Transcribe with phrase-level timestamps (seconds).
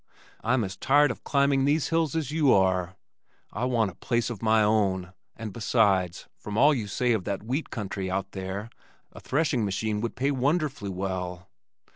[0.43, 2.95] I'm as tired of climbing these hills as you are.
[3.53, 7.43] I want a place of my own and besides, from all you say of that
[7.43, 8.71] wheat country out there,
[9.11, 11.51] a threshing machine would pay wonderfully well."